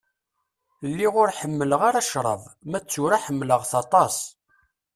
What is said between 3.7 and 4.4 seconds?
aṭas.